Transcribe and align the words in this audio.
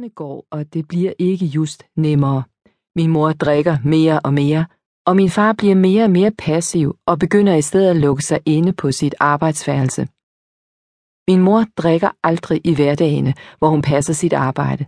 Årene 0.00 0.10
går, 0.10 0.46
og 0.50 0.74
det 0.74 0.88
bliver 0.88 1.12
ikke 1.18 1.46
just 1.46 1.84
nemmere. 1.96 2.42
Min 2.96 3.10
mor 3.10 3.32
drikker 3.32 3.76
mere 3.84 4.20
og 4.20 4.34
mere, 4.34 4.66
og 5.06 5.16
min 5.16 5.30
far 5.30 5.52
bliver 5.52 5.74
mere 5.74 6.04
og 6.04 6.10
mere 6.10 6.30
passiv 6.30 6.96
og 7.06 7.18
begynder 7.18 7.54
i 7.54 7.62
stedet 7.62 7.90
at 7.90 7.96
lukke 7.96 8.22
sig 8.22 8.40
inde 8.46 8.72
på 8.72 8.92
sit 8.92 9.14
arbejdsværelse. 9.20 10.08
Min 11.30 11.42
mor 11.42 11.64
drikker 11.76 12.10
aldrig 12.22 12.60
i 12.64 12.74
hverdagene, 12.74 13.34
hvor 13.58 13.68
hun 13.68 13.82
passer 13.82 14.12
sit 14.12 14.32
arbejde. 14.32 14.86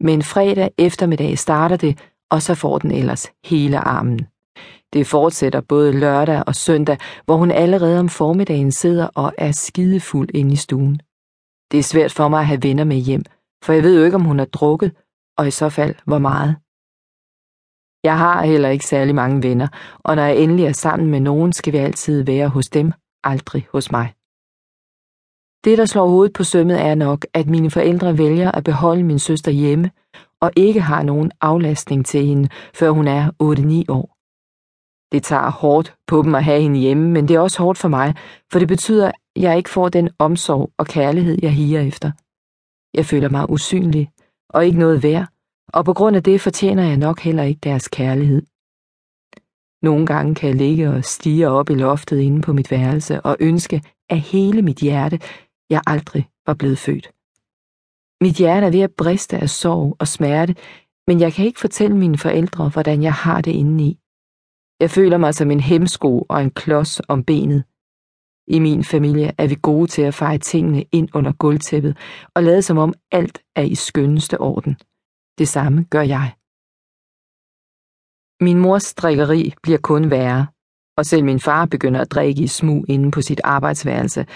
Men 0.00 0.22
fredag 0.22 0.70
eftermiddag 0.78 1.38
starter 1.38 1.76
det, 1.76 1.98
og 2.30 2.42
så 2.42 2.54
får 2.54 2.78
den 2.78 2.90
ellers 2.90 3.32
hele 3.44 3.78
armen. 3.78 4.26
Det 4.92 5.06
fortsætter 5.06 5.60
både 5.60 5.92
lørdag 5.92 6.42
og 6.46 6.54
søndag, 6.54 6.98
hvor 7.24 7.36
hun 7.36 7.50
allerede 7.50 8.00
om 8.00 8.08
formiddagen 8.08 8.72
sidder 8.72 9.08
og 9.14 9.32
er 9.38 9.52
skidefuld 9.52 10.28
inde 10.34 10.52
i 10.52 10.56
stuen. 10.56 11.00
Det 11.70 11.78
er 11.78 11.82
svært 11.92 12.12
for 12.12 12.28
mig 12.28 12.40
at 12.40 12.46
have 12.46 12.62
venner 12.62 12.84
med 12.84 12.96
hjem, 12.96 13.24
for 13.64 13.72
jeg 13.72 13.82
ved 13.82 13.98
jo 13.98 14.04
ikke, 14.04 14.14
om 14.14 14.24
hun 14.24 14.38
har 14.38 14.46
drukket, 14.46 14.92
og 15.38 15.46
i 15.46 15.50
så 15.50 15.68
fald, 15.68 15.94
hvor 16.04 16.18
meget. 16.18 16.56
Jeg 18.04 18.18
har 18.18 18.44
heller 18.44 18.68
ikke 18.68 18.86
særlig 18.86 19.14
mange 19.14 19.42
venner, 19.42 19.68
og 19.98 20.16
når 20.16 20.22
jeg 20.22 20.36
endelig 20.36 20.64
er 20.64 20.72
sammen 20.72 21.10
med 21.10 21.20
nogen, 21.20 21.52
skal 21.52 21.72
vi 21.72 21.78
altid 21.78 22.22
være 22.22 22.48
hos 22.48 22.68
dem, 22.68 22.92
aldrig 23.24 23.66
hos 23.72 23.90
mig. 23.90 24.12
Det, 25.64 25.78
der 25.78 25.84
slår 25.84 26.08
hovedet 26.08 26.32
på 26.32 26.44
sømmet, 26.44 26.80
er 26.80 26.94
nok, 26.94 27.26
at 27.34 27.46
mine 27.46 27.70
forældre 27.70 28.18
vælger 28.18 28.50
at 28.50 28.64
beholde 28.64 29.04
min 29.04 29.18
søster 29.18 29.50
hjemme, 29.50 29.90
og 30.40 30.50
ikke 30.56 30.80
har 30.80 31.02
nogen 31.02 31.32
aflastning 31.40 32.06
til 32.06 32.26
hende, 32.26 32.48
før 32.74 32.90
hun 32.90 33.08
er 33.08 33.30
8-9 33.42 33.92
år. 33.94 34.16
Det 35.12 35.22
tager 35.22 35.50
hårdt 35.50 35.96
på 36.06 36.22
dem 36.22 36.34
at 36.34 36.44
have 36.44 36.60
hende 36.60 36.80
hjemme, 36.80 37.10
men 37.10 37.28
det 37.28 37.36
er 37.36 37.40
også 37.40 37.62
hårdt 37.62 37.78
for 37.78 37.88
mig, 37.88 38.14
for 38.52 38.58
det 38.58 38.68
betyder, 38.68 39.06
at 39.06 39.14
jeg 39.36 39.56
ikke 39.56 39.70
får 39.70 39.88
den 39.88 40.10
omsorg 40.18 40.70
og 40.78 40.86
kærlighed, 40.86 41.38
jeg 41.42 41.52
higer 41.52 41.80
efter. 41.80 42.10
Jeg 42.96 43.06
føler 43.06 43.28
mig 43.28 43.50
usynlig 43.50 44.10
og 44.48 44.66
ikke 44.66 44.78
noget 44.78 45.02
værd, 45.02 45.26
og 45.72 45.84
på 45.84 45.92
grund 45.92 46.16
af 46.16 46.22
det 46.22 46.40
fortjener 46.40 46.82
jeg 46.82 46.96
nok 46.96 47.20
heller 47.20 47.42
ikke 47.42 47.60
deres 47.62 47.88
kærlighed. 47.88 48.42
Nogle 49.82 50.06
gange 50.06 50.34
kan 50.34 50.48
jeg 50.48 50.56
ligge 50.56 50.90
og 50.90 51.04
stige 51.04 51.48
op 51.48 51.70
i 51.70 51.74
loftet 51.74 52.20
inde 52.20 52.42
på 52.42 52.52
mit 52.52 52.70
værelse 52.70 53.20
og 53.20 53.36
ønske 53.40 53.82
af 54.10 54.18
hele 54.18 54.62
mit 54.62 54.78
hjerte, 54.78 55.20
jeg 55.70 55.80
aldrig 55.86 56.28
var 56.46 56.54
blevet 56.54 56.78
født. 56.78 57.12
Mit 58.20 58.36
hjerte 58.36 58.66
er 58.66 58.70
ved 58.70 58.80
at 58.80 58.94
briste 58.98 59.38
af 59.38 59.50
sorg 59.50 59.96
og 59.98 60.08
smerte, 60.08 60.54
men 61.06 61.20
jeg 61.20 61.32
kan 61.32 61.46
ikke 61.46 61.60
fortælle 61.60 61.96
mine 61.96 62.18
forældre, 62.18 62.68
hvordan 62.68 63.02
jeg 63.02 63.12
har 63.12 63.40
det 63.40 63.52
indeni. 63.52 63.98
Jeg 64.80 64.90
føler 64.90 65.18
mig 65.18 65.34
som 65.34 65.50
en 65.50 65.60
hemsko 65.60 66.26
og 66.28 66.42
en 66.42 66.50
klods 66.50 67.00
om 67.08 67.24
benet. 67.24 67.64
I 68.48 68.58
min 68.58 68.84
familie 68.84 69.32
er 69.38 69.46
vi 69.46 69.56
gode 69.62 69.86
til 69.86 70.02
at 70.02 70.14
feje 70.14 70.38
tingene 70.38 70.84
ind 70.92 71.08
under 71.14 71.32
gulvtæppet 71.32 71.96
og 72.34 72.42
lade 72.42 72.62
som 72.62 72.78
om 72.78 72.94
alt 73.12 73.42
er 73.56 73.62
i 73.62 73.74
skønneste 73.74 74.40
orden. 74.40 74.76
Det 75.38 75.48
samme 75.48 75.86
gør 75.90 76.02
jeg. 76.02 76.34
Min 78.44 78.58
mors 78.58 78.94
drikkeri 78.94 79.54
bliver 79.62 79.78
kun 79.78 80.10
værre, 80.10 80.46
og 80.98 81.06
selv 81.06 81.24
min 81.24 81.40
far 81.40 81.66
begynder 81.66 82.00
at 82.00 82.10
drikke 82.10 82.42
i 82.42 82.46
smug 82.46 82.84
inde 82.88 83.10
på 83.10 83.20
sit 83.20 83.40
arbejdsværelse. 83.44 84.26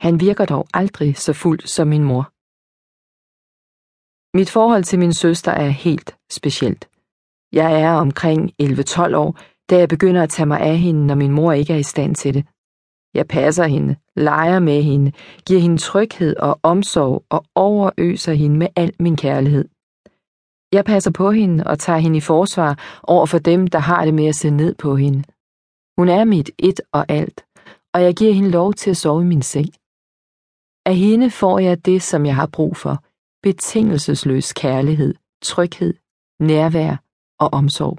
Han 0.00 0.20
virker 0.20 0.44
dog 0.44 0.66
aldrig 0.74 1.16
så 1.16 1.32
fuld 1.32 1.60
som 1.60 1.88
min 1.88 2.04
mor. 2.04 2.24
Mit 4.38 4.50
forhold 4.50 4.84
til 4.84 4.98
min 4.98 5.12
søster 5.12 5.52
er 5.52 5.68
helt 5.68 6.16
specielt. 6.30 6.88
Jeg 7.52 7.82
er 7.82 7.92
omkring 7.94 8.40
11-12 8.62 9.16
år, 9.16 9.38
da 9.70 9.78
jeg 9.78 9.88
begynder 9.88 10.22
at 10.22 10.30
tage 10.30 10.46
mig 10.46 10.60
af 10.60 10.78
hende, 10.78 11.06
når 11.06 11.14
min 11.14 11.32
mor 11.32 11.52
ikke 11.52 11.72
er 11.72 11.76
i 11.76 11.82
stand 11.82 12.14
til 12.14 12.34
det. 12.34 12.46
Jeg 13.14 13.28
passer 13.28 13.64
hende, 13.64 13.96
leger 14.16 14.58
med 14.58 14.82
hende, 14.82 15.12
giver 15.46 15.60
hende 15.60 15.78
tryghed 15.78 16.36
og 16.36 16.60
omsorg 16.62 17.24
og 17.30 17.44
overøser 17.54 18.32
hende 18.32 18.56
med 18.58 18.68
al 18.76 18.92
min 19.00 19.16
kærlighed. 19.16 19.68
Jeg 20.72 20.84
passer 20.84 21.10
på 21.10 21.30
hende 21.30 21.64
og 21.64 21.78
tager 21.78 21.98
hende 21.98 22.16
i 22.16 22.20
forsvar 22.20 23.00
over 23.02 23.26
for 23.26 23.38
dem, 23.38 23.66
der 23.66 23.78
har 23.78 24.04
det 24.04 24.14
med 24.14 24.26
at 24.26 24.34
se 24.34 24.50
ned 24.50 24.74
på 24.74 24.96
hende. 24.96 25.22
Hun 25.98 26.08
er 26.08 26.24
mit 26.24 26.50
et 26.58 26.80
og 26.92 27.06
alt, 27.08 27.44
og 27.94 28.02
jeg 28.02 28.14
giver 28.14 28.32
hende 28.32 28.50
lov 28.50 28.74
til 28.74 28.90
at 28.90 28.96
sove 28.96 29.22
i 29.22 29.26
min 29.26 29.42
seng. 29.42 29.68
Af 30.86 30.96
hende 30.96 31.30
får 31.30 31.58
jeg 31.58 31.86
det, 31.86 32.02
som 32.02 32.26
jeg 32.26 32.36
har 32.36 32.46
brug 32.46 32.76
for. 32.76 33.04
Betingelsesløs 33.42 34.52
kærlighed, 34.52 35.14
tryghed, 35.42 35.94
nærvær 36.40 36.96
og 37.38 37.52
omsorg. 37.52 37.98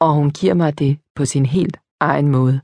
Og 0.00 0.14
hun 0.14 0.30
giver 0.30 0.54
mig 0.54 0.78
det 0.78 0.98
på 1.14 1.24
sin 1.24 1.46
helt 1.46 1.76
egen 2.00 2.28
måde. 2.28 2.60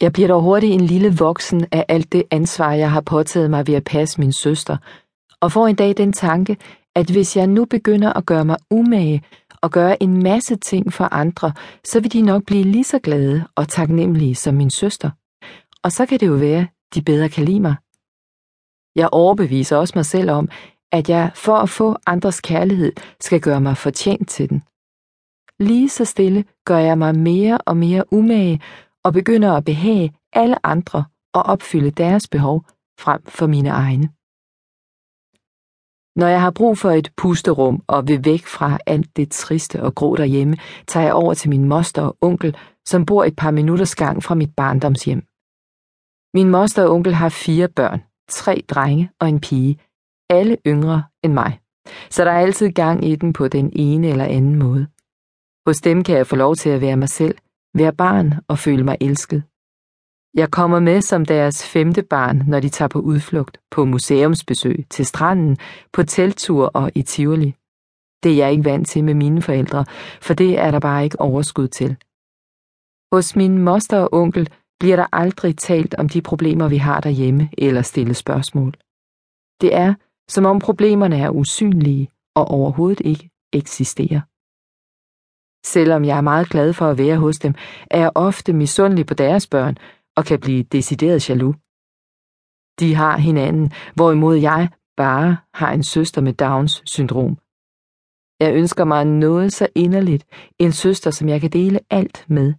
Jeg 0.00 0.12
bliver 0.12 0.28
dog 0.28 0.42
hurtigt 0.42 0.72
en 0.72 0.80
lille 0.80 1.16
voksen 1.18 1.66
af 1.72 1.84
alt 1.88 2.12
det 2.12 2.22
ansvar, 2.30 2.72
jeg 2.72 2.90
har 2.90 3.00
påtaget 3.00 3.50
mig 3.50 3.66
ved 3.66 3.74
at 3.74 3.84
passe 3.84 4.20
min 4.20 4.32
søster, 4.32 4.76
og 5.40 5.52
får 5.52 5.66
en 5.66 5.76
dag 5.76 5.96
den 5.96 6.12
tanke, 6.12 6.56
at 6.94 7.10
hvis 7.10 7.36
jeg 7.36 7.46
nu 7.46 7.64
begynder 7.64 8.12
at 8.12 8.26
gøre 8.26 8.44
mig 8.44 8.56
umage 8.70 9.22
og 9.62 9.70
gøre 9.70 10.02
en 10.02 10.22
masse 10.22 10.56
ting 10.56 10.92
for 10.92 11.04
andre, 11.04 11.52
så 11.84 12.00
vil 12.00 12.12
de 12.12 12.22
nok 12.22 12.44
blive 12.46 12.64
lige 12.64 12.84
så 12.84 12.98
glade 12.98 13.44
og 13.56 13.68
taknemmelige 13.68 14.34
som 14.34 14.54
min 14.54 14.70
søster. 14.70 15.10
Og 15.82 15.92
så 15.92 16.06
kan 16.06 16.20
det 16.20 16.26
jo 16.26 16.32
være, 16.32 16.66
de 16.94 17.02
bedre 17.02 17.28
kan 17.28 17.44
lide 17.44 17.60
mig. 17.60 17.74
Jeg 18.96 19.08
overbeviser 19.12 19.76
også 19.76 19.92
mig 19.96 20.06
selv 20.06 20.30
om, 20.30 20.48
at 20.92 21.08
jeg 21.08 21.30
for 21.34 21.56
at 21.56 21.70
få 21.70 21.96
andres 22.06 22.40
kærlighed 22.40 22.92
skal 23.20 23.40
gøre 23.40 23.60
mig 23.60 23.76
fortjent 23.76 24.28
til 24.28 24.50
den. 24.50 24.62
Lige 25.60 25.88
så 25.88 26.04
stille 26.04 26.44
gør 26.64 26.78
jeg 26.78 26.98
mig 26.98 27.18
mere 27.18 27.58
og 27.58 27.76
mere 27.76 28.12
umage 28.12 28.60
og 29.08 29.14
begynder 29.14 29.52
at 29.52 29.64
behage 29.64 30.12
alle 30.32 30.66
andre 30.66 31.04
og 31.34 31.42
opfylde 31.42 31.90
deres 31.90 32.28
behov 32.28 32.64
frem 33.00 33.22
for 33.22 33.46
mine 33.46 33.68
egne. 33.68 34.06
Når 36.20 36.26
jeg 36.26 36.40
har 36.40 36.50
brug 36.50 36.78
for 36.78 36.90
et 36.90 37.12
pusterum 37.16 37.82
og 37.86 38.08
vil 38.08 38.24
væk 38.24 38.46
fra 38.46 38.78
alt 38.86 39.16
det 39.16 39.30
triste 39.30 39.82
og 39.82 39.94
grå 39.94 40.16
derhjemme, 40.16 40.56
tager 40.86 41.04
jeg 41.04 41.14
over 41.14 41.34
til 41.34 41.50
min 41.50 41.64
moster 41.64 42.02
og 42.02 42.16
onkel, 42.20 42.56
som 42.86 43.06
bor 43.06 43.24
et 43.24 43.36
par 43.36 43.50
minutters 43.50 43.94
gang 43.94 44.22
fra 44.22 44.34
mit 44.34 44.54
barndomshjem. 44.56 45.22
Min 46.34 46.50
moster 46.50 46.82
og 46.84 46.90
onkel 46.90 47.14
har 47.14 47.28
fire 47.28 47.68
børn, 47.68 48.00
tre 48.28 48.64
drenge 48.68 49.10
og 49.20 49.28
en 49.28 49.40
pige, 49.40 49.80
alle 50.30 50.56
yngre 50.66 51.02
end 51.24 51.32
mig, 51.32 51.60
så 52.10 52.24
der 52.24 52.30
er 52.30 52.40
altid 52.40 52.70
gang 52.72 53.04
i 53.04 53.16
den 53.16 53.32
på 53.32 53.48
den 53.48 53.72
ene 53.72 54.08
eller 54.08 54.24
anden 54.24 54.56
måde. 54.56 54.86
Hos 55.66 55.80
dem 55.80 56.04
kan 56.04 56.16
jeg 56.16 56.26
få 56.26 56.36
lov 56.36 56.56
til 56.56 56.70
at 56.70 56.80
være 56.80 56.96
mig 56.96 57.08
selv, 57.08 57.38
være 57.74 57.92
barn 57.92 58.34
og 58.48 58.58
føle 58.58 58.84
mig 58.84 58.96
elsket. 59.00 59.42
Jeg 60.34 60.50
kommer 60.50 60.80
med 60.80 61.00
som 61.00 61.24
deres 61.24 61.66
femte 61.66 62.02
barn, 62.02 62.42
når 62.46 62.60
de 62.60 62.68
tager 62.68 62.88
på 62.88 63.00
udflugt, 63.00 63.60
på 63.70 63.84
museumsbesøg, 63.84 64.86
til 64.90 65.06
stranden, 65.06 65.56
på 65.92 66.02
telttur 66.02 66.66
og 66.74 66.90
i 66.94 67.02
Tivoli. 67.02 67.54
Det 68.22 68.32
er 68.32 68.36
jeg 68.36 68.52
ikke 68.52 68.64
vant 68.64 68.88
til 68.88 69.04
med 69.04 69.14
mine 69.14 69.42
forældre, 69.42 69.84
for 70.20 70.34
det 70.34 70.58
er 70.58 70.70
der 70.70 70.80
bare 70.80 71.04
ikke 71.04 71.20
overskud 71.20 71.68
til. 71.68 71.96
Hos 73.12 73.36
min 73.36 73.58
moster 73.58 73.98
og 73.98 74.08
onkel 74.12 74.48
bliver 74.80 74.96
der 74.96 75.06
aldrig 75.12 75.56
talt 75.56 75.94
om 75.94 76.08
de 76.08 76.22
problemer, 76.22 76.68
vi 76.68 76.76
har 76.76 77.00
derhjemme, 77.00 77.50
eller 77.58 77.82
stillet 77.82 78.16
spørgsmål. 78.16 78.72
Det 79.60 79.74
er, 79.74 79.94
som 80.28 80.44
om 80.44 80.58
problemerne 80.58 81.16
er 81.16 81.30
usynlige 81.30 82.08
og 82.34 82.44
overhovedet 82.48 83.00
ikke 83.00 83.30
eksisterer. 83.52 84.20
Selvom 85.66 86.04
jeg 86.04 86.16
er 86.16 86.20
meget 86.20 86.48
glad 86.48 86.72
for 86.72 86.86
at 86.90 86.98
være 86.98 87.16
hos 87.16 87.36
dem, 87.36 87.54
er 87.90 88.00
jeg 88.00 88.10
ofte 88.14 88.52
misundelig 88.52 89.06
på 89.06 89.14
deres 89.14 89.46
børn 89.46 89.76
og 90.16 90.24
kan 90.24 90.40
blive 90.40 90.62
decideret 90.62 91.30
jaloux. 91.30 91.56
De 92.80 92.94
har 92.94 93.16
hinanden, 93.16 93.72
hvorimod 93.94 94.36
jeg 94.36 94.68
bare 94.96 95.36
har 95.54 95.72
en 95.72 95.82
søster 95.82 96.20
med 96.20 96.32
Downs 96.32 96.82
syndrom. 96.86 97.38
Jeg 98.40 98.54
ønsker 98.54 98.84
mig 98.84 99.04
noget 99.04 99.52
så 99.52 99.68
inderligt, 99.74 100.24
en 100.58 100.72
søster, 100.72 101.10
som 101.10 101.28
jeg 101.28 101.40
kan 101.40 101.50
dele 101.50 101.80
alt 101.90 102.24
med. 102.28 102.54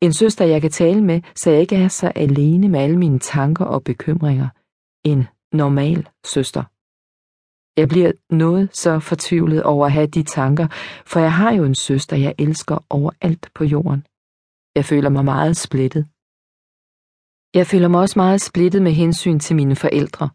En 0.00 0.12
søster, 0.12 0.44
jeg 0.44 0.60
kan 0.60 0.70
tale 0.70 1.04
med, 1.04 1.20
så 1.36 1.50
jeg 1.50 1.60
ikke 1.60 1.76
er 1.76 1.88
så 1.88 2.12
alene 2.14 2.68
med 2.68 2.80
alle 2.80 2.98
mine 2.98 3.18
tanker 3.18 3.64
og 3.64 3.84
bekymringer. 3.84 4.48
En 5.04 5.26
normal 5.52 6.08
søster. 6.24 6.64
Jeg 7.80 7.88
bliver 7.88 8.12
noget 8.30 8.76
så 8.76 8.98
fortvivlet 8.98 9.62
over 9.62 9.86
at 9.86 9.92
have 9.92 10.06
de 10.06 10.22
tanker, 10.22 10.66
for 11.06 11.20
jeg 11.20 11.32
har 11.32 11.52
jo 11.52 11.64
en 11.64 11.74
søster, 11.74 12.16
jeg 12.16 12.34
elsker 12.38 12.76
overalt 12.90 13.50
på 13.54 13.64
jorden. 13.64 14.00
Jeg 14.76 14.84
føler 14.84 15.10
mig 15.16 15.24
meget 15.24 15.56
splittet. 15.56 16.02
Jeg 17.58 17.66
føler 17.66 17.88
mig 17.88 18.00
også 18.00 18.18
meget 18.18 18.40
splittet 18.40 18.82
med 18.82 18.92
hensyn 18.92 19.38
til 19.38 19.56
mine 19.56 19.76
forældre. 19.76 20.28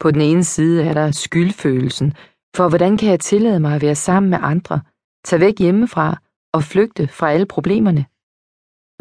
På 0.00 0.10
den 0.10 0.20
ene 0.20 0.44
side 0.44 0.84
er 0.84 0.94
der 0.94 1.10
skyldfølelsen, 1.10 2.12
for 2.56 2.68
hvordan 2.68 2.96
kan 2.96 3.08
jeg 3.08 3.20
tillade 3.20 3.60
mig 3.60 3.74
at 3.74 3.82
være 3.82 3.94
sammen 3.94 4.30
med 4.30 4.38
andre, 4.42 4.80
tage 5.24 5.40
væk 5.40 5.58
hjemmefra 5.58 6.18
og 6.52 6.62
flygte 6.62 7.08
fra 7.08 7.32
alle 7.32 7.46
problemerne? 7.46 8.06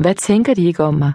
Hvad 0.02 0.16
tænker 0.16 0.54
de 0.54 0.64
ikke 0.66 0.84
om 0.84 0.94
mig? 0.94 1.14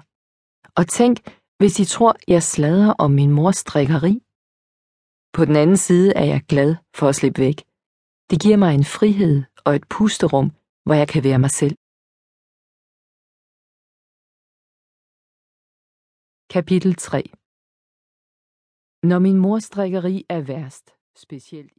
Og 0.76 0.86
tænk, 0.88 1.16
hvis 1.58 1.74
de 1.74 1.84
tror, 1.84 2.16
jeg 2.28 2.42
slader 2.42 2.92
om 2.92 3.10
min 3.10 3.30
mors 3.30 3.64
drikkeri. 3.64 4.22
På 5.36 5.44
den 5.44 5.56
anden 5.62 5.76
side 5.76 6.08
er 6.20 6.26
jeg 6.32 6.40
glad 6.52 6.70
for 6.98 7.06
at 7.08 7.14
slippe 7.14 7.40
væk. 7.46 7.58
Det 8.30 8.38
giver 8.44 8.58
mig 8.64 8.72
en 8.74 8.86
frihed 8.96 9.36
og 9.66 9.72
et 9.78 9.84
pusterum, 9.94 10.48
hvor 10.84 10.96
jeg 11.00 11.08
kan 11.12 11.22
være 11.28 11.40
mig 11.44 11.52
selv. 11.60 11.76
Kapitel 16.54 16.92
3 16.94 17.18
Når 19.10 19.18
min 19.26 19.38
mors 19.44 19.66
drikkeri 19.76 20.16
er 20.28 20.40
værst, 20.50 20.86
specielt 21.24 21.68